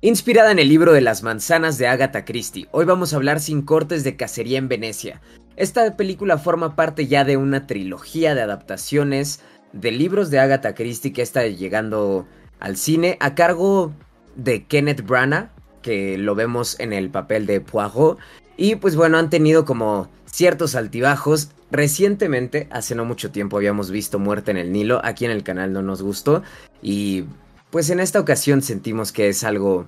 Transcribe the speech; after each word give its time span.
Inspirada 0.00 0.52
en 0.52 0.60
el 0.60 0.68
libro 0.68 0.92
de 0.92 1.00
las 1.00 1.24
manzanas 1.24 1.76
de 1.76 1.88
Agatha 1.88 2.24
Christie, 2.24 2.68
hoy 2.70 2.84
vamos 2.84 3.12
a 3.12 3.16
hablar 3.16 3.40
sin 3.40 3.62
cortes 3.62 4.04
de 4.04 4.14
Cacería 4.14 4.56
en 4.56 4.68
Venecia. 4.68 5.20
Esta 5.56 5.96
película 5.96 6.38
forma 6.38 6.76
parte 6.76 7.08
ya 7.08 7.24
de 7.24 7.36
una 7.36 7.66
trilogía 7.66 8.36
de 8.36 8.42
adaptaciones 8.42 9.40
de 9.72 9.90
libros 9.90 10.30
de 10.30 10.38
Agatha 10.38 10.76
Christie 10.76 11.12
que 11.12 11.22
está 11.22 11.44
llegando 11.48 12.28
al 12.60 12.76
cine 12.76 13.16
a 13.18 13.34
cargo 13.34 13.92
de 14.36 14.66
Kenneth 14.66 15.04
Branagh, 15.04 15.50
que 15.82 16.16
lo 16.16 16.36
vemos 16.36 16.78
en 16.78 16.92
el 16.92 17.10
papel 17.10 17.46
de 17.46 17.60
Poirot. 17.60 18.18
Y 18.56 18.76
pues 18.76 18.94
bueno, 18.94 19.18
han 19.18 19.30
tenido 19.30 19.64
como 19.64 20.08
ciertos 20.26 20.76
altibajos. 20.76 21.50
Recientemente, 21.72 22.68
hace 22.70 22.94
no 22.94 23.04
mucho 23.04 23.32
tiempo, 23.32 23.56
habíamos 23.56 23.90
visto 23.90 24.20
Muerte 24.20 24.52
en 24.52 24.58
el 24.58 24.70
Nilo. 24.70 25.00
Aquí 25.04 25.24
en 25.24 25.32
el 25.32 25.42
canal 25.42 25.72
no 25.72 25.82
nos 25.82 26.02
gustó. 26.02 26.44
Y 26.82 27.24
pues 27.70 27.90
en 27.90 28.00
esta 28.00 28.20
ocasión 28.20 28.62
sentimos 28.62 29.12
que 29.12 29.28
es 29.28 29.44
algo 29.44 29.86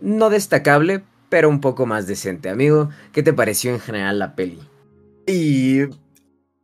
no 0.00 0.30
destacable, 0.30 1.02
pero 1.28 1.48
un 1.48 1.60
poco 1.60 1.86
más 1.86 2.06
decente. 2.06 2.48
Amigo, 2.48 2.90
¿qué 3.12 3.22
te 3.22 3.32
pareció 3.32 3.72
en 3.72 3.80
general 3.80 4.18
la 4.18 4.34
peli? 4.34 4.60
Y 5.26 5.82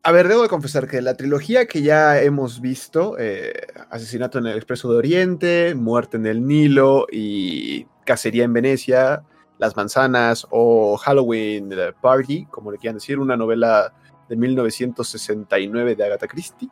a 0.02 0.12
ver, 0.12 0.28
debo 0.28 0.42
de 0.42 0.48
confesar 0.48 0.86
que 0.86 1.00
la 1.00 1.16
trilogía 1.16 1.66
que 1.66 1.82
ya 1.82 2.20
hemos 2.20 2.60
visto, 2.60 3.16
eh, 3.18 3.52
Asesinato 3.90 4.38
en 4.38 4.46
el 4.46 4.56
Expreso 4.56 4.90
de 4.90 4.98
Oriente, 4.98 5.74
Muerte 5.74 6.18
en 6.18 6.26
el 6.26 6.46
Nilo 6.46 7.06
y 7.10 7.86
Cacería 8.04 8.44
en 8.44 8.52
Venecia, 8.52 9.24
Las 9.58 9.76
Manzanas 9.76 10.46
o 10.50 10.98
Halloween 10.98 11.70
Party, 12.00 12.46
como 12.50 12.70
le 12.70 12.78
quieran 12.78 12.96
decir, 12.96 13.18
una 13.18 13.36
novela 13.36 13.94
de 14.28 14.36
1969 14.36 15.96
de 15.96 16.04
Agatha 16.04 16.28
Christie. 16.28 16.68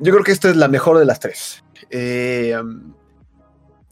Yo 0.00 0.12
creo 0.12 0.24
que 0.24 0.32
esta 0.32 0.48
es 0.48 0.56
la 0.56 0.68
mejor 0.68 0.98
de 0.98 1.04
las 1.04 1.20
tres. 1.20 1.62
Eh, 1.90 2.56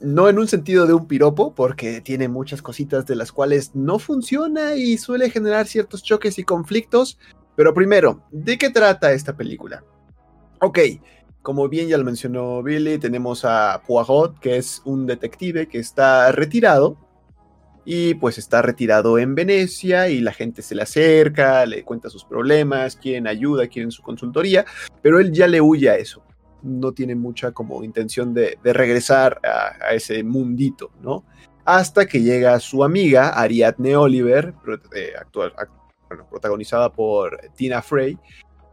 no 0.01 0.29
en 0.29 0.39
un 0.39 0.49
sentido 0.49 0.87
de 0.87 0.95
un 0.95 1.07
piropo, 1.07 1.55
porque 1.55 2.01
tiene 2.01 2.29
muchas 2.29 2.63
cositas 2.63 3.05
de 3.07 3.17
las 3.17 3.33
cuales 3.33 3.75
no 3.75 3.99
funciona 3.99 4.75
y 4.75 4.97
suele 4.97 5.31
generar 5.31 5.67
ciertos 5.67 6.03
choques 6.03 6.39
y 6.39 6.45
conflictos. 6.45 7.19
Pero 7.57 7.75
primero, 7.75 8.23
¿de 8.31 8.57
qué 8.57 8.71
trata 8.71 9.13
esta 9.13 9.37
película? 9.37 9.85
Ok, 10.61 10.79
como 11.43 11.69
bien 11.69 11.89
ya 11.89 11.99
lo 11.99 12.05
mencionó 12.05 12.63
Billy, 12.63 12.99
tenemos 12.99 13.45
a 13.45 13.83
Poirot, 13.87 14.39
que 14.39 14.57
es 14.57 14.81
un 14.85 15.07
detective 15.07 15.69
que 15.69 15.79
está 15.79 16.33
retirado. 16.33 16.97
Y 17.91 18.13
pues 18.13 18.37
está 18.37 18.61
retirado 18.61 19.19
en 19.19 19.35
Venecia 19.35 20.11
y 20.11 20.21
la 20.21 20.35
gente 20.35 20.61
se 20.61 20.75
le 20.75 20.83
acerca, 20.83 21.65
le 21.65 21.85
cuenta 21.85 22.11
sus 22.11 22.23
problemas, 22.23 22.97
quieren 22.97 23.27
ayuda, 23.27 23.67
quieren 23.67 23.91
su 23.91 24.03
consultoría, 24.03 24.67
pero 25.01 25.19
él 25.21 25.33
ya 25.33 25.47
le 25.47 25.63
huye 25.63 25.89
a 25.89 25.97
eso 25.97 26.23
no 26.63 26.93
tiene 26.93 27.15
mucha 27.15 27.53
como 27.53 27.83
intención 27.83 28.35
de, 28.35 28.59
regresar 28.63 29.41
a, 29.43 29.95
ese 29.95 30.23
mundito, 30.23 30.91
¿no? 31.01 31.25
Hasta 31.65 32.05
que 32.05 32.21
llega 32.21 32.61
su 32.61 32.85
amiga 32.85 33.31
Ariadne 33.31 33.97
Oliver, 33.97 34.53
eh, 34.95 35.13
actual, 35.19 35.55
protagonizada 36.29 36.93
por 36.93 37.41
Tina 37.57 37.81
Fey. 37.81 38.19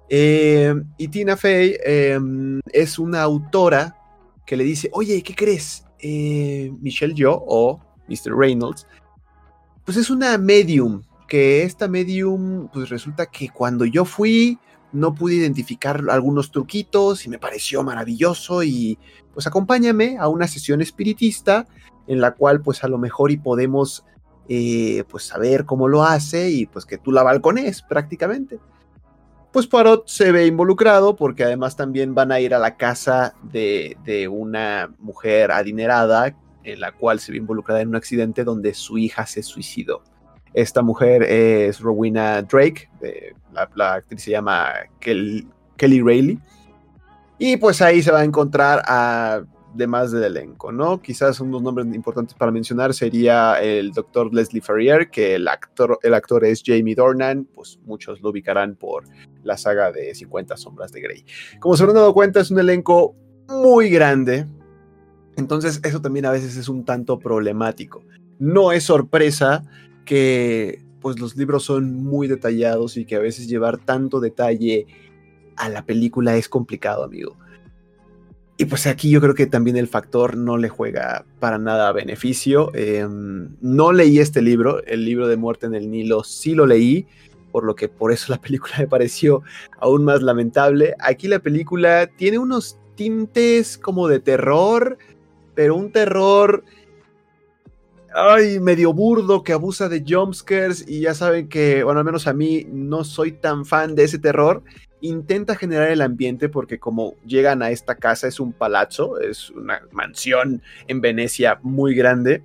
Eh, 0.09 0.73
y 0.97 1.08
Tina 1.08 1.38
Fey 1.38 1.77
em, 1.86 2.59
es 2.69 2.99
una 2.99 3.21
autora 3.21 3.97
que 4.45 4.58
le 4.58 4.66
dice, 4.66 4.89
oye, 4.91 5.23
¿qué 5.23 5.33
crees? 5.36 5.86
Eh, 5.99 6.69
Michelle 6.81 7.13
Yo 7.13 7.41
o 7.47 7.80
Mr. 8.08 8.36
Reynolds, 8.38 8.88
pues 9.86 9.97
es 9.97 10.09
una 10.09 10.38
medium, 10.38 11.03
que 11.28 11.64
esta 11.64 11.88
medium, 11.88 12.67
pues 12.73 12.89
resulta 12.89 13.28
que 13.28 13.50
cuando 13.50 13.86
yo 13.86 14.03
fui, 14.03 14.59
no 14.92 15.14
pude 15.14 15.36
identificar 15.36 16.02
algunos 16.09 16.52
truquitos 16.52 17.25
y 17.25 17.30
me 17.30 17.38
pareció 17.38 17.83
maravilloso 17.83 18.64
y 18.64 18.97
pues 19.33 19.45
acompáñame 19.45 20.17
a 20.17 20.27
una 20.27 20.47
sesión 20.47 20.81
espiritista 20.81 21.67
en 22.08 22.22
la 22.22 22.31
cual 22.31 22.61
pues 22.61 22.83
a 22.83 22.88
lo 22.88 22.97
mejor 22.97 23.31
y 23.31 23.38
podemos 23.38 24.05
eh, 24.47 25.03
pues 25.09 25.23
saber 25.23 25.66
cómo 25.66 25.88
lo 25.88 26.03
hace 26.03 26.49
y 26.49 26.66
pues 26.66 26.86
que 26.86 26.97
tú 26.97 27.11
la 27.11 27.23
balcones 27.23 27.81
prácticamente. 27.81 28.60
Pues 29.52 29.67
Poirot 29.67 30.08
se 30.08 30.31
ve 30.31 30.48
involucrado 30.48 31.15
porque 31.15 31.43
además 31.43 31.76
también 31.76 32.14
van 32.14 32.31
a 32.31 32.39
ir 32.39 32.54
a 32.54 32.60
la 32.60 32.76
casa 32.77 33.36
de, 33.43 33.98
de 34.04 34.27
una 34.27 34.93
mujer 34.99 35.52
adinerada 35.52 36.36
en 36.65 36.80
la 36.80 36.92
cual 36.92 37.20
se 37.20 37.31
ve 37.31 37.37
involucrada 37.37 37.81
en 37.81 37.89
un 37.89 37.95
accidente 37.95 38.43
donde 38.43 38.73
su 38.73 38.98
hija 38.98 39.26
se 39.26 39.43
suicidó. 39.43 40.03
Esta 40.53 40.81
mujer 40.81 41.23
es 41.23 41.80
Rowena 41.80 42.42
Drake, 42.42 42.89
la, 43.52 43.93
actriz 43.93 44.23
se 44.23 44.31
llama 44.31 44.73
Kelly, 44.99 45.48
Rayleigh. 45.77 46.39
Y 47.37 47.58
pues 47.58 47.81
ahí 47.81 48.02
se 48.02 48.11
va 48.11 48.21
a 48.21 48.23
encontrar 48.23 48.81
a 48.86 49.43
demás 49.73 50.11
del 50.11 50.23
elenco, 50.23 50.71
¿no? 50.71 51.02
Quizás 51.02 51.42
unos 51.42 51.61
nombres 51.61 51.86
importantes 51.93 52.36
para 52.36 52.52
mencionar 52.52 52.93
sería 52.93 53.61
el 53.61 53.92
doctor 53.92 54.33
Leslie 54.33 54.61
Ferrier, 54.61 55.09
que 55.09 55.36
el 55.36 55.48
actor, 55.49 55.99
el 56.02 56.14
actor 56.14 56.45
es 56.45 56.64
Jamie 56.65 56.95
Dornan, 56.95 57.45
pues 57.54 57.80
muchos 57.86 58.21
lo 58.21 58.30
ubicarán 58.30 58.75
por 58.75 59.04
la 59.43 59.58
saga 59.58 59.92
de 59.92 60.15
50 60.15 60.55
sombras 60.55 60.93
de 60.93 61.02
Grey. 61.02 61.25
Como 61.59 61.75
se 61.75 61.83
habrán 61.83 61.95
dado 61.95 62.14
cuenta, 62.14 62.39
es 62.39 62.52
un 62.52 62.59
elenco 62.59 63.15
muy 63.49 63.89
grande, 63.89 64.48
entonces 65.38 65.80
eso 65.84 66.02
también 66.02 66.26
a 66.26 66.32
veces 66.32 66.58
es 66.58 66.70
un 66.70 66.86
tanto 66.86 67.20
problemático. 67.20 68.04
No 68.40 68.72
es 68.72 68.84
sorpresa 68.84 69.64
que 70.06 70.84
pues 71.02 71.20
los 71.20 71.36
libros 71.36 71.64
son 71.64 71.94
muy 71.94 72.28
detallados 72.28 72.98
y 72.98 73.06
que 73.06 73.16
a 73.16 73.20
veces 73.20 73.48
llevar 73.48 73.78
tanto 73.78 74.20
detalle 74.20 74.88
a 75.56 75.70
la 75.70 75.86
película 75.86 76.36
es 76.36 76.50
complicado, 76.50 77.04
amigo. 77.04 77.38
Y 78.58 78.66
pues 78.66 78.88
aquí 78.88 79.10
yo 79.10 79.20
creo 79.20 79.34
que 79.34 79.48
también 79.48 79.76
el 79.76 79.88
factor 79.88 80.38
no 80.38 80.58
le 80.58 80.70
juega 80.70 81.26
para 81.40 81.58
nada 81.58 81.90
a 81.90 81.92
beneficio. 81.92 82.72
Em, 82.73 83.50
no 83.60 83.92
leí 83.92 84.20
este 84.20 84.42
libro, 84.42 84.82
el 84.86 85.04
libro 85.04 85.28
de 85.28 85.36
Muerte 85.36 85.66
en 85.66 85.76
el 85.76 85.92
Nilo 85.92 86.23
sí 86.23 86.56
lo 86.56 86.66
leí, 86.66 87.06
por 87.52 87.66
lo 87.66 87.76
que 87.76 87.90
por 87.90 88.14
eso 88.14 88.32
la 88.32 88.40
película 88.40 88.73
me 88.80 88.88
pareció 88.88 89.44
aún 89.80 90.06
más 90.06 90.22
lamentable. 90.22 90.96
Aquí 91.00 91.28
la 91.28 91.40
película 91.40 92.08
tiene 92.08 92.38
unos 92.40 92.80
tintes 92.96 93.78
como 93.78 94.08
de 94.08 94.22
terror, 94.22 94.98
pero 95.55 95.76
un 95.76 95.92
terror 95.92 96.64
ay, 98.16 98.60
medio 98.61 98.93
burdo 98.93 99.43
que 99.43 99.52
abusa 99.52 99.89
de 99.89 100.04
jumpscares 100.08 100.86
y 100.88 101.02
ya 101.02 101.14
saben 101.14 101.49
que, 101.49 101.83
bueno, 101.83 101.99
al 101.99 102.05
menos 102.05 102.27
a 102.27 102.33
mí 102.33 102.66
no 102.71 103.04
soy 103.04 103.33
tan 103.33 103.66
fan 103.66 103.93
de 103.93 104.05
ese 104.05 104.20
terror. 104.20 104.64
Intenta 105.02 105.55
generar 105.55 105.92
el 105.92 106.02
ambiente 106.02 106.48
porque 106.48 106.80
como 106.80 107.16
llegan 107.26 107.61
a 107.61 107.71
esta 107.71 107.95
casa 107.95 108.27
es 108.27 108.39
un 108.39 108.54
palazzo, 108.54 109.20
es 109.20 109.49
una 109.52 109.82
mansión 109.92 110.61
en 110.88 111.02
Venecia 111.02 111.60
muy 111.61 111.93
grande, 111.93 112.42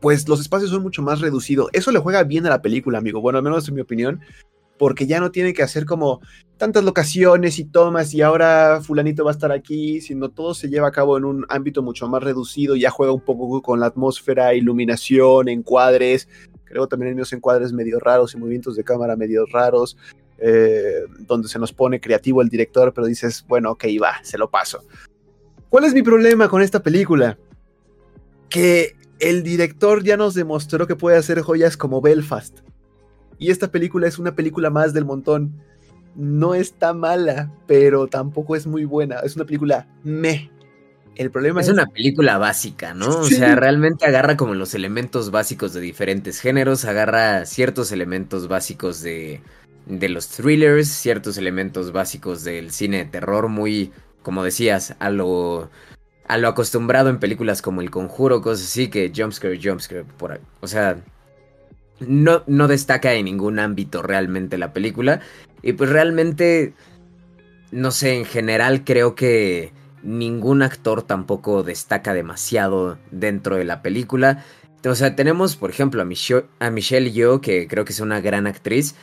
pues 0.00 0.28
los 0.28 0.40
espacios 0.40 0.70
son 0.70 0.82
mucho 0.82 1.02
más 1.02 1.20
reducidos. 1.20 1.68
Eso 1.72 1.90
le 1.90 1.98
juega 1.98 2.22
bien 2.22 2.46
a 2.46 2.50
la 2.50 2.62
película, 2.62 2.98
amigo. 2.98 3.20
Bueno, 3.20 3.38
al 3.38 3.44
menos 3.44 3.68
en 3.68 3.74
mi 3.74 3.80
opinión, 3.80 4.20
porque 4.78 5.06
ya 5.06 5.20
no 5.20 5.30
tiene 5.30 5.52
que 5.52 5.62
hacer 5.62 5.84
como 5.84 6.20
tantas 6.56 6.84
locaciones 6.84 7.58
y 7.58 7.64
tomas 7.64 8.14
y 8.14 8.22
ahora 8.22 8.80
fulanito 8.82 9.24
va 9.24 9.30
a 9.30 9.34
estar 9.34 9.52
aquí, 9.52 10.00
sino 10.00 10.30
todo 10.30 10.54
se 10.54 10.68
lleva 10.68 10.88
a 10.88 10.92
cabo 10.92 11.16
en 11.18 11.24
un 11.24 11.46
ámbito 11.48 11.82
mucho 11.82 12.08
más 12.08 12.22
reducido, 12.22 12.76
ya 12.76 12.90
juega 12.90 13.12
un 13.12 13.20
poco 13.20 13.62
con 13.62 13.80
la 13.80 13.86
atmósfera, 13.86 14.54
iluminación, 14.54 15.48
encuadres, 15.48 16.28
creo 16.64 16.86
también 16.86 17.08
hay 17.08 17.14
unos 17.14 17.32
encuadres 17.32 17.72
medio 17.72 17.98
raros 18.00 18.34
y 18.34 18.38
movimientos 18.38 18.76
de 18.76 18.84
cámara 18.84 19.16
medio 19.16 19.46
raros, 19.46 19.96
eh, 20.38 21.04
donde 21.20 21.48
se 21.48 21.58
nos 21.58 21.72
pone 21.72 22.00
creativo 22.00 22.42
el 22.42 22.48
director, 22.48 22.92
pero 22.92 23.06
dices, 23.06 23.44
bueno, 23.48 23.72
ok, 23.72 23.84
va, 24.02 24.22
se 24.22 24.38
lo 24.38 24.50
paso. 24.50 24.84
¿Cuál 25.68 25.84
es 25.84 25.94
mi 25.94 26.02
problema 26.02 26.48
con 26.48 26.62
esta 26.62 26.82
película? 26.82 27.38
Que 28.48 28.94
el 29.18 29.42
director 29.42 30.02
ya 30.02 30.16
nos 30.16 30.34
demostró 30.34 30.86
que 30.86 30.96
puede 30.96 31.16
hacer 31.16 31.40
joyas 31.40 31.76
como 31.76 32.00
Belfast 32.00 32.60
y 33.38 33.50
esta 33.50 33.70
película 33.70 34.06
es 34.06 34.18
una 34.18 34.34
película 34.34 34.70
más 34.70 34.92
del 34.92 35.04
montón. 35.04 35.54
No 36.14 36.54
está 36.54 36.92
mala, 36.94 37.52
pero 37.66 38.08
tampoco 38.08 38.56
es 38.56 38.66
muy 38.66 38.84
buena. 38.84 39.20
Es 39.20 39.36
una 39.36 39.44
película 39.44 39.86
me. 40.02 40.50
El 41.14 41.30
problema 41.30 41.60
es, 41.60 41.66
es 41.66 41.72
una 41.72 41.86
película 41.86 42.38
básica, 42.38 42.94
¿no? 42.94 43.08
O 43.08 43.24
sea, 43.24 43.56
realmente 43.56 44.06
agarra 44.06 44.36
como 44.36 44.54
los 44.54 44.74
elementos 44.74 45.32
básicos 45.32 45.72
de 45.74 45.80
diferentes 45.80 46.40
géneros, 46.40 46.84
agarra 46.84 47.44
ciertos 47.44 47.90
elementos 47.90 48.46
básicos 48.46 49.02
de, 49.02 49.40
de 49.86 50.08
los 50.08 50.28
thrillers, 50.28 50.88
ciertos 50.88 51.36
elementos 51.36 51.90
básicos 51.92 52.44
del 52.44 52.70
cine 52.70 52.98
de 52.98 53.04
terror, 53.06 53.48
muy, 53.48 53.92
como 54.22 54.44
decías, 54.44 54.94
a 55.00 55.10
lo, 55.10 55.70
a 56.28 56.38
lo 56.38 56.48
acostumbrado 56.48 57.10
en 57.10 57.18
películas 57.18 57.62
como 57.62 57.80
El 57.80 57.90
Conjuro, 57.90 58.40
cosas 58.40 58.66
así, 58.66 58.88
que 58.88 59.10
jumpscare, 59.14 59.58
jumpscare, 59.60 60.04
por 60.04 60.32
ahí. 60.32 60.40
O 60.60 60.68
sea, 60.68 61.02
no, 62.00 62.42
no 62.46 62.68
destaca 62.68 63.14
en 63.14 63.24
ningún 63.24 63.58
ámbito 63.58 64.02
realmente 64.02 64.58
la 64.58 64.72
película. 64.72 65.20
Y 65.62 65.72
pues 65.72 65.90
realmente, 65.90 66.74
no 67.70 67.90
sé, 67.90 68.14
en 68.14 68.24
general 68.24 68.84
creo 68.84 69.14
que 69.14 69.72
ningún 70.02 70.62
actor 70.62 71.02
tampoco 71.02 71.62
destaca 71.62 72.14
demasiado 72.14 72.98
dentro 73.10 73.56
de 73.56 73.64
la 73.64 73.82
película. 73.82 74.44
O 74.84 74.94
sea, 74.94 75.16
tenemos, 75.16 75.56
por 75.56 75.70
ejemplo, 75.70 76.00
a, 76.00 76.04
Michelle, 76.04 76.46
a 76.60 76.70
Michelle 76.70 77.10
Yeoh, 77.10 77.40
que 77.40 77.66
creo 77.66 77.84
que 77.84 77.92
es 77.92 78.00
una 78.00 78.20
gran 78.20 78.46
actriz. 78.46 78.94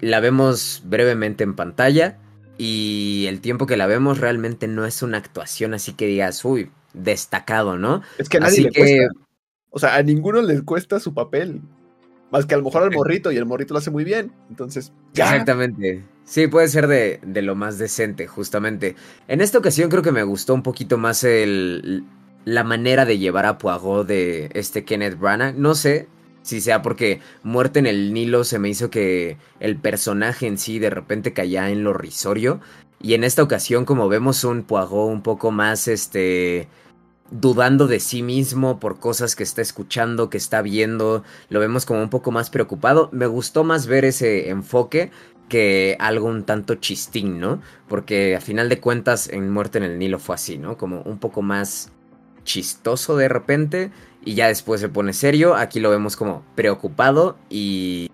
La 0.00 0.20
vemos 0.20 0.82
brevemente 0.84 1.44
en 1.44 1.54
pantalla. 1.54 2.18
Y 2.56 3.26
el 3.28 3.40
tiempo 3.40 3.66
que 3.66 3.76
la 3.76 3.86
vemos 3.86 4.18
realmente 4.18 4.66
no 4.66 4.84
es 4.84 5.02
una 5.02 5.18
actuación 5.18 5.74
así 5.74 5.92
que 5.92 6.06
digas, 6.06 6.44
uy, 6.44 6.70
destacado, 6.92 7.78
¿no? 7.78 8.02
Es 8.18 8.28
que 8.28 8.38
a 8.38 8.40
nadie 8.40 8.62
le 8.62 8.72
cuesta. 8.72 9.27
O 9.70 9.78
sea, 9.78 9.96
a 9.96 10.02
ninguno 10.02 10.42
le 10.42 10.62
cuesta 10.62 11.00
su 11.00 11.14
papel. 11.14 11.60
Más 12.30 12.44
que 12.44 12.54
a 12.54 12.58
lo 12.58 12.64
mejor 12.64 12.82
al 12.82 12.90
morrito, 12.90 13.32
y 13.32 13.36
el 13.36 13.46
morrito 13.46 13.72
lo 13.72 13.78
hace 13.78 13.90
muy 13.90 14.04
bien. 14.04 14.32
Entonces, 14.50 14.92
Exactamente. 15.12 16.04
Sí, 16.24 16.46
puede 16.46 16.68
ser 16.68 16.86
de, 16.86 17.20
de, 17.22 17.40
lo 17.40 17.54
más 17.54 17.78
decente, 17.78 18.26
justamente. 18.26 18.96
En 19.28 19.40
esta 19.40 19.56
ocasión 19.56 19.88
creo 19.88 20.02
que 20.02 20.12
me 20.12 20.22
gustó 20.22 20.52
un 20.52 20.62
poquito 20.62 20.98
más 20.98 21.24
el, 21.24 22.04
la 22.44 22.64
manera 22.64 23.04
de 23.04 23.18
llevar 23.18 23.46
a 23.46 23.58
Poirot 23.58 24.06
de 24.06 24.50
este 24.54 24.84
Kenneth 24.84 25.18
Branagh. 25.18 25.54
No 25.56 25.74
sé 25.74 26.08
si 26.42 26.60
sea 26.60 26.82
porque 26.82 27.20
Muerte 27.42 27.78
en 27.78 27.86
el 27.86 28.12
Nilo 28.12 28.44
se 28.44 28.58
me 28.58 28.68
hizo 28.70 28.90
que 28.90 29.36
el 29.60 29.76
personaje 29.76 30.46
en 30.46 30.58
sí 30.58 30.78
de 30.78 30.90
repente 30.90 31.32
caía 31.32 31.70
en 31.70 31.84
lo 31.84 31.92
risorio. 31.92 32.60
Y 33.00 33.14
en 33.14 33.22
esta 33.22 33.42
ocasión, 33.42 33.84
como 33.84 34.08
vemos 34.08 34.44
un 34.44 34.64
Poirot 34.64 34.92
un 34.92 35.22
poco 35.22 35.50
más, 35.50 35.88
este, 35.88 36.68
dudando 37.30 37.86
de 37.86 38.00
sí 38.00 38.22
mismo 38.22 38.80
por 38.80 38.98
cosas 38.98 39.36
que 39.36 39.42
está 39.42 39.62
escuchando, 39.62 40.30
que 40.30 40.38
está 40.38 40.62
viendo, 40.62 41.24
lo 41.50 41.60
vemos 41.60 41.86
como 41.86 42.02
un 42.02 42.10
poco 42.10 42.30
más 42.30 42.50
preocupado. 42.50 43.08
Me 43.12 43.26
gustó 43.26 43.64
más 43.64 43.86
ver 43.86 44.04
ese 44.04 44.50
enfoque 44.50 45.10
que 45.48 45.96
algo 45.98 46.26
un 46.28 46.44
tanto 46.44 46.76
chistín, 46.76 47.40
¿no? 47.40 47.60
Porque 47.88 48.36
a 48.36 48.40
final 48.40 48.68
de 48.68 48.80
cuentas 48.80 49.28
en 49.28 49.50
Muerte 49.50 49.78
en 49.78 49.84
el 49.84 49.98
Nilo 49.98 50.18
fue 50.18 50.34
así, 50.34 50.58
¿no? 50.58 50.76
Como 50.76 51.02
un 51.02 51.18
poco 51.18 51.42
más 51.42 51.90
chistoso 52.44 53.16
de 53.16 53.28
repente 53.28 53.90
y 54.24 54.34
ya 54.34 54.48
después 54.48 54.80
se 54.80 54.88
pone 54.88 55.12
serio. 55.12 55.54
Aquí 55.54 55.80
lo 55.80 55.90
vemos 55.90 56.16
como 56.16 56.44
preocupado 56.54 57.38
y 57.50 58.10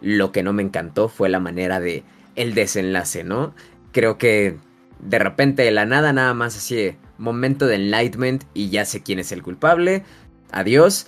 lo 0.00 0.32
que 0.32 0.42
no 0.42 0.52
me 0.52 0.62
encantó 0.62 1.08
fue 1.08 1.28
la 1.28 1.40
manera 1.40 1.80
de 1.80 2.04
el 2.34 2.54
desenlace, 2.54 3.24
¿no? 3.24 3.54
Creo 3.92 4.18
que 4.18 4.58
de 5.00 5.18
repente 5.18 5.62
de 5.62 5.70
la 5.70 5.86
nada 5.86 6.12
nada 6.12 6.34
más 6.34 6.56
así 6.56 6.96
momento 7.18 7.66
de 7.66 7.76
enlightenment 7.76 8.44
y 8.54 8.70
ya 8.70 8.84
sé 8.84 9.02
quién 9.02 9.18
es 9.18 9.32
el 9.32 9.42
culpable. 9.42 10.04
Adiós. 10.52 11.06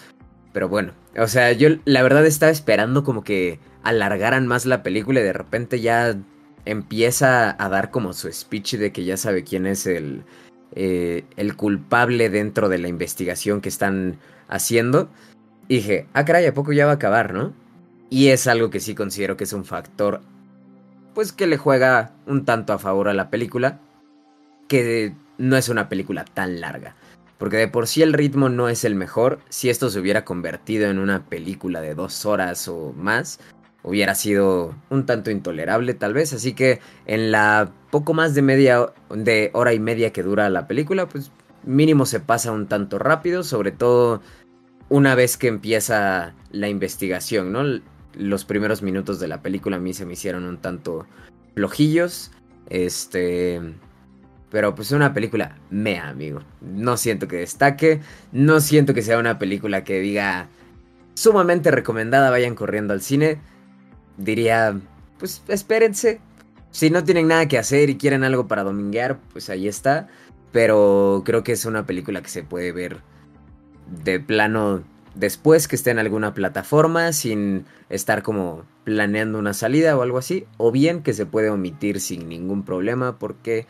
Pero 0.53 0.69
bueno, 0.69 0.93
o 1.17 1.27
sea, 1.27 1.53
yo 1.53 1.69
la 1.85 2.03
verdad 2.03 2.27
estaba 2.27 2.51
esperando 2.51 3.05
como 3.05 3.23
que 3.23 3.61
alargaran 3.83 4.47
más 4.47 4.67
la 4.67 4.83
película 4.83 5.21
y 5.21 5.25
de 5.25 5.33
repente 5.33 5.81
ya 5.81 6.17
empieza 6.65 7.57
a 7.63 7.69
dar 7.69 7.91
como 7.91 8.13
su 8.13 8.33
speech 8.33 8.75
de 8.75 8.93
que 8.93 9.05
ya 9.05 9.17
sabe 9.17 9.45
quién 9.45 9.67
es 9.67 9.87
el, 9.87 10.25
eh, 10.75 11.25
el 11.37 11.57
culpable 11.57 12.29
dentro 12.31 12.69
de 12.69 12.79
la 12.79 12.89
investigación 12.89 13.61
que 13.61 13.69
están 13.69 14.19
haciendo. 14.49 15.09
Y 15.69 15.77
dije, 15.77 16.07
ah, 16.13 16.25
caray, 16.25 16.47
¿a 16.47 16.55
poco 16.55 16.73
ya 16.73 16.87
va 16.87 16.93
a 16.93 16.95
acabar, 16.97 17.35
no? 17.35 17.53
Y 18.11 18.29
es 18.29 18.47
algo 18.47 18.71
que 18.71 18.81
sí 18.81 18.95
considero 18.95 19.37
que 19.37 19.45
es 19.45 19.53
un 19.53 19.65
factor, 19.65 20.21
pues 21.15 21.33
que 21.33 21.47
le 21.47 21.59
juega 21.59 22.13
un 22.27 22.45
tanto 22.45 22.73
a 22.73 22.79
favor 22.79 23.09
a 23.09 23.15
la 23.15 23.31
película, 23.31 23.81
que 24.67 25.15
no 25.39 25.57
es 25.57 25.69
una 25.69 25.89
película 25.89 26.25
tan 26.25 26.61
larga. 26.61 26.95
Porque 27.39 27.57
de 27.57 27.69
por 27.69 27.87
sí 27.87 28.03
el 28.03 28.13
ritmo 28.13 28.49
no 28.49 28.69
es 28.69 28.85
el 28.85 28.97
mejor. 28.97 29.39
Si 29.49 29.71
esto 29.71 29.91
se 29.91 30.01
hubiera 30.01 30.25
convertido 30.25 30.91
en 30.91 30.99
una 30.99 31.25
película 31.25 31.81
de 31.81 31.95
dos 31.95 32.27
horas 32.27 32.67
o 32.67 32.93
más, 32.97 33.39
hubiera 33.85 34.15
sido 34.17 34.75
un 34.91 35.07
tanto 35.07 35.31
intolerable 35.31 35.95
tal 35.95 36.15
vez. 36.15 36.33
Así 36.33 36.53
que 36.53 36.81
en 37.07 37.31
la 37.31 37.73
poco 37.91 38.13
más 38.13 38.35
de 38.35 38.43
media 38.43 38.93
de 39.11 39.51
hora 39.55 39.73
y 39.73 39.79
media 39.79 40.13
que 40.13 40.25
dura 40.25 40.51
la 40.51 40.67
película, 40.67 41.09
pues 41.09 41.31
mínimo 41.65 42.07
se 42.07 42.21
pasa 42.21 42.53
un 42.53 42.67
tanto 42.67 42.99
rápido, 42.99 43.45
sobre 43.45 43.71
todo 43.71 44.21
una 44.89 45.15
vez 45.15 45.37
que 45.37 45.49
empieza 45.49 46.35
la 46.51 46.69
investigación, 46.69 47.53
¿no? 47.53 47.63
Los 48.15 48.45
primeros 48.45 48.83
minutos 48.83 49.21
de 49.21 49.29
la 49.29 49.43
película 49.43 49.77
a 49.77 49.81
mí 49.81 49.95
se 49.95 50.07
me 50.07 50.15
hicieron 50.15 50.45
un 50.45 50.59
tanto 50.59 51.07
flojillos. 51.55 52.33
Este, 52.69 53.61
pero 54.51 54.75
pues 54.75 54.89
es 54.89 54.93
una 54.93 55.13
película 55.13 55.57
mea, 55.71 56.09
amigo. 56.09 56.41
No 56.61 56.97
siento 56.97 57.29
que 57.29 57.37
destaque. 57.37 58.01
No 58.33 58.61
siento 58.61 58.95
que 58.95 59.03
sea 59.03 59.19
una 59.19 59.39
película 59.39 59.85
que 59.85 60.01
diga 60.01 60.49
sumamente 61.15 61.71
recomendada, 61.71 62.31
vayan 62.31 62.55
corriendo 62.55 62.95
al 62.95 63.03
cine. 63.03 63.39
Diría, 64.17 64.79
pues 65.19 65.43
espérense. 65.49 66.21
Si 66.71 66.91
no 66.91 67.05
tienen 67.05 67.29
nada 67.29 67.49
que 67.49 67.59
hacer 67.59 67.91
y 67.91 67.97
quieren 67.97 68.25
algo 68.25 68.47
para 68.49 68.63
dominguear, 68.63 69.19
pues 69.33 69.51
ahí 69.51 69.69
está. 69.69 70.09
Pero 70.53 71.23
creo 71.27 71.43
que 71.43 71.53
es 71.53 71.67
una 71.67 71.85
película 71.87 72.23
que 72.23 72.29
se 72.31 72.43
puede 72.43 72.73
ver 72.73 72.99
de 74.03 74.21
plano 74.21 74.83
después 75.15 75.69
que 75.69 75.77
esté 75.77 75.91
en 75.91 75.99
alguna 75.99 76.33
plataforma 76.33 77.13
sin 77.13 77.65
estar 77.89 78.23
como 78.23 78.65
planeando 78.85 79.39
una 79.39 79.53
salida 79.53 79.97
o 79.97 80.03
algo 80.03 80.17
así. 80.17 80.47
O 80.57 80.73
bien 80.73 81.03
que 81.03 81.13
se 81.13 81.27
puede 81.27 81.51
omitir 81.51 82.01
sin 82.01 82.29
ningún 82.31 82.65
problema 82.65 83.19
porque 83.19 83.67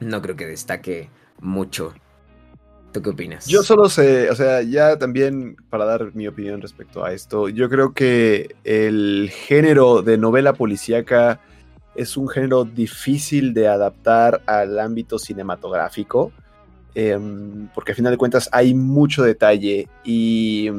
no 0.00 0.22
creo 0.22 0.36
que 0.36 0.46
destaque 0.46 1.10
mucho. 1.40 1.94
¿Tú 2.92 3.02
qué 3.02 3.10
opinas? 3.10 3.46
Yo 3.46 3.62
solo 3.62 3.88
sé, 3.88 4.30
o 4.30 4.34
sea, 4.34 4.62
ya 4.62 4.98
también 4.98 5.56
para 5.68 5.84
dar 5.84 6.14
mi 6.14 6.26
opinión 6.26 6.62
respecto 6.62 7.04
a 7.04 7.12
esto, 7.12 7.48
yo 7.48 7.68
creo 7.68 7.92
que 7.92 8.56
el 8.64 9.30
género 9.30 10.00
de 10.02 10.16
novela 10.16 10.54
policíaca 10.54 11.40
es 11.94 12.16
un 12.16 12.28
género 12.28 12.64
difícil 12.64 13.52
de 13.52 13.68
adaptar 13.68 14.40
al 14.46 14.78
ámbito 14.78 15.18
cinematográfico, 15.18 16.32
em, 16.94 17.68
porque 17.74 17.92
a 17.92 17.94
final 17.94 18.12
de 18.12 18.18
cuentas 18.18 18.48
hay 18.52 18.72
mucho 18.72 19.22
detalle 19.22 19.88
y 20.02 20.70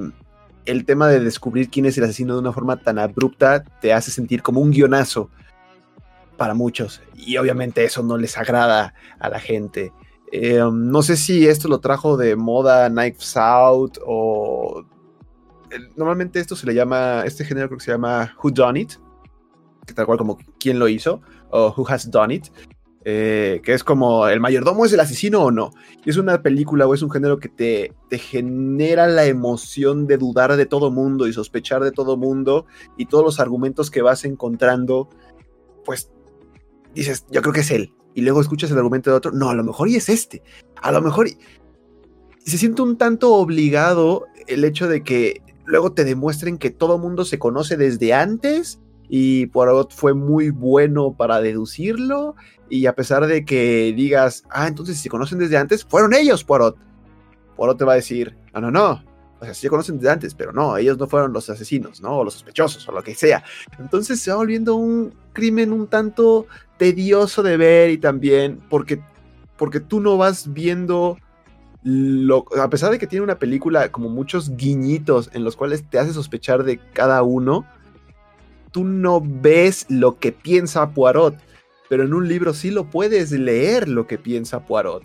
el 0.66 0.86
tema 0.86 1.08
de 1.10 1.20
descubrir 1.20 1.70
quién 1.70 1.86
es 1.86 1.98
el 1.98 2.06
asesino 2.06 2.34
de 2.34 2.40
una 2.40 2.54
forma 2.54 2.78
tan 2.78 2.98
abrupta 3.00 3.64
te 3.82 3.94
hace 3.94 4.12
sentir 4.12 4.42
como 4.42 4.62
un 4.62 4.72
guionazo 4.72 5.30
para 6.40 6.56
muchos. 6.56 7.04
Y 7.16 7.38
obviamente 7.38 7.84
eso 7.84 8.02
no 8.02 8.18
les 8.18 8.36
agrada 8.36 8.96
a 9.20 9.30
la 9.30 9.40
gente. 9.40 9.94
Eh, 10.32 10.64
no 10.72 11.02
sé 11.04 11.18
si 11.18 11.48
esto 11.48 11.68
lo 11.68 11.80
trajo 11.80 12.18
de 12.18 12.36
moda 12.36 12.90
Knives 12.90 13.38
Out 13.38 14.00
o... 14.04 14.84
Normalmente 15.96 16.40
esto 16.40 16.56
se 16.56 16.66
le 16.66 16.74
llama, 16.74 17.22
este 17.26 17.46
género 17.46 17.68
creo 17.68 17.78
que 17.78 17.86
se 17.86 17.92
llama 17.92 18.36
Who 18.42 18.50
Done 18.50 18.80
It, 18.80 18.94
que 19.86 19.94
tal 19.94 20.08
cual 20.08 20.18
como 20.18 20.40
quién 20.60 20.80
lo 20.80 20.88
hizo, 20.88 21.22
o 21.52 21.72
Who 21.78 21.88
Has 21.88 22.10
Done 22.10 22.34
It, 22.34 22.48
eh, 23.06 23.62
que 23.64 23.74
es 23.74 23.84
como 23.84 24.28
el 24.28 24.40
mayordomo 24.40 24.86
es 24.86 24.94
el 24.94 25.00
asesino 25.00 25.44
o 25.44 25.52
no. 25.52 25.72
Es 26.06 26.18
una 26.18 26.42
película 26.42 26.88
o 26.88 26.94
es 26.96 27.04
un 27.04 27.12
género 27.12 27.38
que 27.38 27.50
te, 27.50 27.94
te 28.10 28.18
genera 28.18 29.06
la 29.06 29.26
emoción 29.26 30.08
de 30.08 30.18
dudar 30.18 30.56
de 30.58 30.66
todo 30.66 30.90
mundo 30.90 31.28
y 31.28 31.34
sospechar 31.34 31.84
de 31.84 31.92
todo 31.92 32.18
mundo 32.18 32.66
y 32.98 33.06
todos 33.06 33.24
los 33.24 33.40
argumentos 33.40 33.92
que 33.92 34.02
vas 34.02 34.26
encontrando, 34.26 35.10
pues 35.86 36.12
dices, 36.94 37.26
yo 37.32 37.42
creo 37.42 37.54
que 37.54 37.62
es 37.62 37.72
él. 37.72 37.94
Y 38.16 38.22
luego 38.22 38.42
escuchas 38.42 38.72
el 38.72 38.78
argumento 38.78 39.10
de 39.10 39.18
otro, 39.18 39.32
no, 39.32 39.50
a 39.50 39.56
lo 39.56 39.64
mejor 39.64 39.88
y 39.90 39.96
es 39.96 40.10
este. 40.10 40.42
A 40.82 40.92
lo 40.92 41.02
mejor 41.02 41.28
y... 41.28 41.38
se 42.44 42.58
siente 42.58 42.82
un 42.82 42.98
tanto 42.98 43.34
obligado 43.34 44.26
el 44.48 44.64
hecho 44.64 44.88
de 44.88 45.04
que 45.04 45.42
luego 45.66 45.94
te 45.94 46.04
demuestren 46.04 46.58
que 46.58 46.72
todo 46.72 46.98
mundo 46.98 47.24
se 47.24 47.40
conoce 47.40 47.78
desde 47.78 48.14
antes 48.14 48.80
y 49.08 49.48
Poirot 49.48 49.94
fue 49.94 50.14
muy 50.14 50.50
bueno 50.50 51.16
para 51.16 51.42
deducirlo 51.42 52.36
y 52.70 52.86
a 52.88 52.96
pesar 52.96 53.28
de 53.28 53.46
que 53.46 53.94
digas, 53.96 54.44
ah, 54.50 54.68
entonces 54.68 54.98
si 54.98 55.04
se 55.04 55.10
conocen 55.10 55.40
desde 55.40 55.58
antes, 55.58 55.84
fueron 55.84 56.14
ellos, 56.14 56.44
Poirot. 56.44 56.78
Poirot 57.56 57.78
te 57.78 57.86
va 57.86 57.94
a 57.94 57.98
decir, 57.98 58.36
no, 58.54 58.62
no, 58.62 58.72
no, 58.72 59.04
o 59.40 59.46
sea, 59.46 59.54
sí 59.54 59.62
se 59.62 59.70
conocen 59.70 59.98
desde 59.98 60.12
antes, 60.12 60.36
pero 60.36 60.52
no, 60.52 60.76
ellos 60.78 60.98
no 60.98 61.08
fueron 61.08 61.32
los 61.32 61.50
asesinos, 61.50 62.02
¿no? 62.02 62.18
O 62.18 62.24
los 62.24 62.34
sospechosos, 62.34 62.88
o 62.90 62.92
lo 62.92 63.04
que 63.04 63.16
sea. 63.16 63.44
Entonces 63.80 64.20
se 64.20 64.32
va 64.32 64.38
volviendo 64.38 64.76
un 64.76 65.14
crimen 65.34 65.72
un 65.72 65.88
tanto 65.88 66.46
tedioso 66.78 67.42
de 67.42 67.58
ver 67.58 67.90
y 67.90 67.98
también 67.98 68.60
porque, 68.70 69.02
porque 69.58 69.80
tú 69.80 70.02
no 70.02 70.18
vas 70.18 70.52
viendo 70.52 71.18
lo, 71.84 72.46
a 72.60 72.70
pesar 72.70 72.92
de 72.92 73.00
que 73.00 73.08
tiene 73.08 73.24
una 73.24 73.40
película 73.40 73.92
como 73.92 74.10
muchos 74.10 74.56
guiñitos 74.58 75.30
en 75.34 75.46
los 75.46 75.56
cuales 75.56 75.90
te 75.90 76.00
hace 76.00 76.14
sospechar 76.14 76.64
de 76.64 76.78
cada 76.94 77.24
uno, 77.24 77.66
tú 78.72 78.84
no 78.84 79.22
ves 79.24 79.86
lo 79.90 80.20
que 80.20 80.34
piensa 80.34 80.92
Poirot, 80.92 81.38
pero 81.88 82.04
en 82.04 82.14
un 82.14 82.28
libro 82.28 82.54
sí 82.54 82.72
lo 82.72 82.90
puedes 82.90 83.32
leer 83.32 83.88
lo 83.88 84.08
que 84.08 84.18
piensa 84.18 84.66
Poirot. 84.66 85.04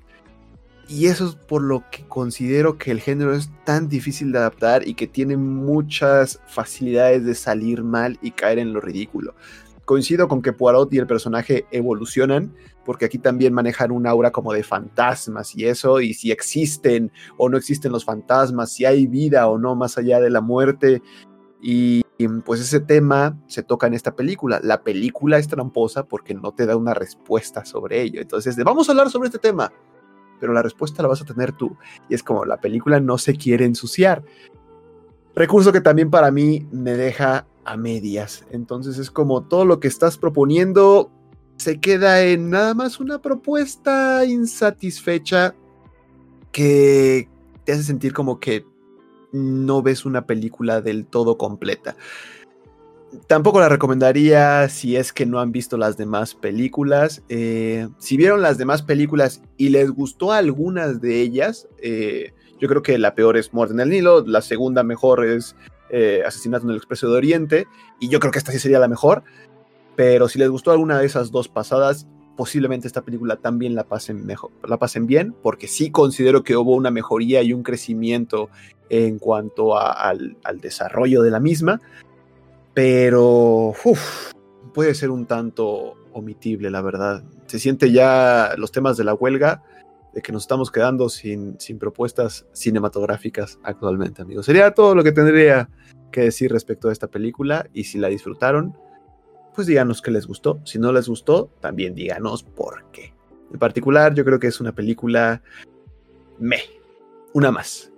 Y 0.89 1.07
eso 1.07 1.27
es 1.29 1.35
por 1.35 1.63
lo 1.63 1.83
que 1.91 2.05
considero 2.07 2.77
que 2.77 2.91
el 2.91 3.01
género 3.01 3.35
es 3.35 3.51
tan 3.65 3.89
difícil 3.89 4.33
de 4.33 4.39
adaptar 4.39 4.87
y 4.87 4.95
que 4.95 5.07
tiene 5.07 5.37
muchas 5.37 6.41
facilidades 6.47 7.25
de 7.25 7.35
salir 7.35 7.83
mal 7.83 8.19
y 8.21 8.33
caer 8.33 8.59
en 8.59 8.73
lo 8.73 8.81
ridículo. 8.81 9.35
Coincido 9.87 10.29
con 10.29 10.43
que 10.43 10.53
Poirot 10.53 10.93
y 10.93 10.99
el 10.99 11.07
personaje 11.07 11.67
evolucionan, 11.71 12.55
porque 12.85 13.07
aquí 13.07 13.19
también 13.19 13.55
manejan 13.55 13.93
un 13.93 14.07
aura 14.07 14.31
como 14.31 14.53
de 14.53 14.63
fantasmas 14.63 15.57
y 15.57 15.67
eso, 15.67 16.01
y 16.01 16.13
si 16.13 16.31
existen 16.31 17.11
o 17.39 17.49
no 17.49 17.57
existen 17.57 17.93
los 17.93 18.05
fantasmas, 18.05 18.73
si 18.73 18.85
hay 18.85 19.07
vida 19.07 19.49
o 19.49 19.59
no 19.59 19.75
más 19.75 19.97
allá 19.97 20.21
de 20.21 20.31
la 20.31 20.41
muerte. 20.41 21.03
Y 21.61 22.03
pues 22.45 22.61
ese 22.61 22.81
tema 22.81 23.39
se 23.47 23.63
toca 23.63 23.87
en 23.87 23.95
esta 23.95 24.15
película. 24.15 24.61
La 24.63 24.83
película 24.83 25.39
es 25.39 25.49
tramposa 25.49 26.05
porque 26.05 26.35
no 26.35 26.53
te 26.53 26.67
da 26.67 26.77
una 26.77 26.93
respuesta 26.93 27.65
sobre 27.65 28.03
ello. 28.03 28.21
Entonces, 28.21 28.57
vamos 28.57 28.89
a 28.89 28.93
hablar 28.93 29.11
sobre 29.11 29.29
este 29.29 29.39
tema 29.39 29.73
pero 30.41 30.53
la 30.53 30.63
respuesta 30.63 31.03
la 31.03 31.09
vas 31.09 31.23
a 31.23 31.25
tener 31.25 31.53
tú. 31.53 31.77
Y 32.09 32.15
es 32.15 32.23
como 32.23 32.45
la 32.45 32.61
película 32.61 33.01
no 33.01 33.19
se 33.19 33.37
quiere 33.37 33.65
ensuciar. 33.65 34.25
Recurso 35.35 35.73
que 35.73 35.81
también 35.81 36.11
para 36.11 36.31
mí 36.31 36.67
me 36.71 36.93
deja 36.93 37.47
a 37.65 37.77
medias. 37.77 38.45
Entonces 38.51 38.99
es 38.99 39.11
como 39.11 39.45
todo 39.45 39.65
lo 39.65 39.81
que 39.81 39.89
estás 39.89 40.19
proponiendo 40.19 41.11
se 41.57 41.81
queda 41.81 42.23
en 42.23 42.51
nada 42.51 42.75
más 42.75 43.01
una 43.01 43.21
propuesta 43.21 44.25
insatisfecha 44.25 45.55
que 46.53 47.29
te 47.65 47.73
hace 47.73 47.83
sentir 47.83 48.13
como 48.13 48.41
que 48.41 48.67
no 49.33 49.83
ves 49.83 50.05
una 50.05 50.27
película 50.27 50.81
del 50.81 51.07
todo 51.07 51.37
completa. 51.39 51.97
Tampoco 53.27 53.61
la 53.61 53.69
recomendaría 53.69 54.69
si 54.69 54.97
es 54.97 55.13
que 55.13 55.27
no 55.27 55.41
han 55.41 55.53
visto 55.53 55.77
las 55.77 55.97
demás 55.97 56.35
películas. 56.35 57.23
Eh, 57.29 57.89
si 57.99 58.17
vieron 58.17 58.43
las 58.43 58.59
demás 58.59 58.83
películas 58.83 59.43
y 59.57 59.69
les 59.69 59.91
gustó 59.91 60.33
algunas 60.33 61.01
de 61.01 61.21
ellas, 61.21 61.69
eh, 61.83 62.33
yo 62.61 62.69
creo 62.69 62.83
que 62.83 62.99
la 62.99 63.15
peor 63.15 63.37
es 63.37 63.53
Muerte 63.53 63.75
en 63.75 63.81
el 63.81 63.91
Nilo, 63.91 64.25
la 64.27 64.43
segunda 64.43 64.83
mejor 64.83 65.25
es 65.25 65.57
eh, 65.91 66.23
Asesinato 66.27 66.65
en 66.65 66.71
el 66.71 66.77
Expreso 66.77 67.09
de 67.09 67.17
Oriente, 67.17 67.67
y 68.01 68.09
yo 68.09 68.21
creo 68.21 68.33
que 68.33 68.39
esta 68.39 68.53
sí 68.53 68.59
sería 68.59 68.79
la 68.79 68.89
mejor. 68.89 69.23
Pero 69.97 70.29
si 70.29 70.39
les 70.39 70.49
gustó 70.49 70.73
alguna 70.73 70.99
de 70.99 71.07
esas 71.07 71.31
dos 71.31 71.49
pasadas, 71.49 72.07
posiblemente 72.37 72.87
esta 72.87 73.03
película 73.03 73.37
también 73.37 73.75
la 73.75 73.85
pasen 73.85 74.27
mejor, 74.27 74.51
la 74.67 74.79
pasen 74.79 75.07
bien, 75.07 75.35
porque 75.43 75.69
sí 75.69 75.91
considero 75.91 76.43
que 76.43 76.57
hubo 76.57 76.75
una 76.75 76.91
mejoría 76.91 77.43
y 77.43 77.53
un 77.53 77.63
crecimiento 77.63 78.51
en 78.89 79.19
cuanto 79.19 79.79
al, 79.79 80.37
desarrollo 80.61 81.23
de 81.23 81.31
la 81.31 81.41
misma, 81.41 81.81
pero 82.75 83.73
puede 84.75 84.95
ser 84.95 85.11
un 85.11 85.27
tanto 85.27 85.95
omitible, 86.13 86.71
la 86.71 86.83
verdad. 86.83 87.25
Se 87.47 87.59
siente 87.59 87.93
ya 87.93 88.55
los 88.59 88.73
temas 88.73 88.97
de 88.97 89.05
la 89.05 89.15
huelga, 89.15 89.63
de 90.13 90.23
que 90.23 90.33
nos 90.33 90.43
estamos 90.43 90.71
quedando 90.71 91.09
sin, 91.09 91.59
sin 91.59 91.79
propuestas 91.79 92.47
cinematográficas 92.53 93.59
actualmente, 93.63 94.23
amigos. 94.23 94.47
Sería 94.47 94.73
todo 94.73 94.95
lo 94.95 95.03
que 95.03 95.13
tendría 95.13 95.69
que 96.13 96.23
decir 96.23 96.53
respecto 96.53 96.89
a 96.89 96.93
esta 96.93 97.09
película 97.09 97.69
y 97.73 97.85
si 97.85 97.99
la 97.99 98.09
disfrutaron, 98.09 98.77
pues 99.55 99.67
díganos 99.67 100.03
que 100.03 100.11
les 100.11 100.27
gustó. 100.27 100.61
Si 100.65 100.79
no 100.79 100.93
les 100.93 101.09
gustó, 101.09 101.51
también 101.61 101.95
díganos 101.95 102.43
por 102.43 102.91
qué. 102.93 103.15
En 103.53 103.59
particular, 103.59 104.15
yo 104.15 104.25
creo 104.25 104.39
que 104.39 104.49
es 104.49 104.61
una 104.61 104.73
película 104.73 105.43
me. 106.39 106.59
Una 107.33 107.51
más. 107.51 107.91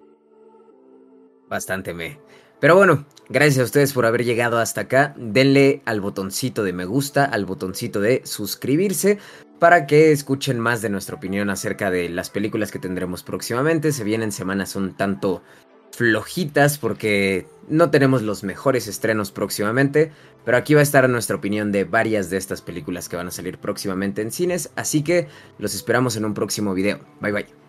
Bastante 1.49 1.95
me. 1.95 2.19
Pero 2.61 2.77
bueno, 2.77 3.05
gracias 3.29 3.59
a 3.59 3.65
ustedes 3.65 3.93
por 3.93 4.07
haber 4.07 4.25
llegado 4.25 4.59
hasta 4.59 4.83
acá. 4.83 5.15
Denle 5.17 5.83
al 5.85 6.01
botoncito 6.01 6.63
de 6.63 6.73
me 6.73 6.85
gusta, 6.85 7.25
al 7.25 7.45
botoncito 7.45 8.01
de 8.01 8.23
suscribirse 8.25 9.19
para 9.59 9.87
que 9.87 10.13
escuchen 10.13 10.61
más 10.61 10.83
de 10.83 10.91
nuestra 10.91 11.17
opinión 11.17 11.51
acerca 11.51 11.91
de 11.91 12.09
las 12.09 12.31
películas 12.31 12.71
que 12.71 12.79
tendremos 12.79 13.23
próximamente. 13.23 13.93
Se 13.93 14.05
vienen 14.05 14.33
semanas 14.33 14.77
un 14.77 14.95
tanto 14.97 15.43
flojitas 15.93 16.77
porque 16.79 17.47
no 17.69 17.91
tenemos 17.91 18.23
los 18.23 18.45
mejores 18.45 18.87
estrenos 18.87 19.33
próximamente, 19.33 20.13
pero 20.45 20.59
aquí 20.59 20.75
va 20.75 20.81
a 20.81 20.83
estar 20.83 21.09
nuestra 21.09 21.37
opinión 21.37 21.73
de 21.73 21.85
varias 21.85 22.29
de 22.29 22.37
estas 22.37 22.61
películas 22.61 23.09
que 23.09 23.17
van 23.17 23.29
a 23.29 23.31
salir 23.31 23.59
próximamente 23.59 24.21
en 24.21 24.31
cines, 24.31 24.71
así 24.77 25.03
que 25.03 25.29
los 25.59 25.75
esperamos 25.75 26.17
en 26.17 26.27
un 26.27 26.35
próximo 26.35 26.75
video. 26.75 27.01
Bye 27.21 27.33
bye. 27.33 27.66